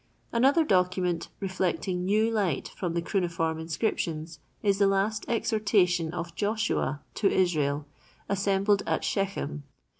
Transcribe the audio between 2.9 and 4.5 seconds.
the cuneiform inscriptions,